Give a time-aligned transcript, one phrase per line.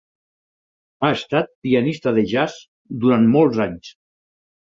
[1.01, 2.57] Ha estat pianista de jazz
[3.05, 3.93] durant molts anys.